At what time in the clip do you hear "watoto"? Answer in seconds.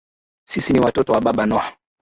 0.79-1.11